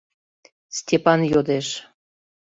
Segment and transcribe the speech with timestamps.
[0.77, 1.67] Степан йодеш.